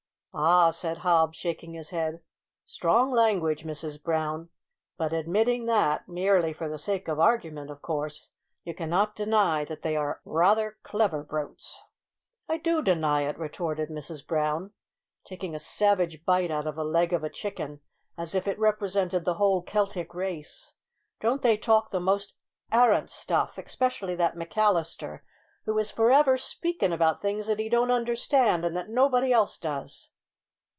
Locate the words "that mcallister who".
24.15-25.77